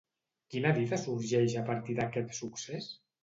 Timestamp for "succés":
2.39-2.89